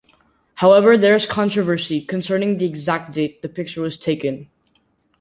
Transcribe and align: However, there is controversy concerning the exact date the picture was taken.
However, 0.55 0.97
there 0.97 1.13
is 1.13 1.27
controversy 1.27 2.01
concerning 2.01 2.57
the 2.57 2.65
exact 2.65 3.11
date 3.13 3.43
the 3.43 3.49
picture 3.49 3.81
was 3.81 3.97
taken. 3.97 4.49